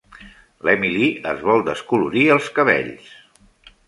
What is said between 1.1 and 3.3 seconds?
es vol descolorir els cabells.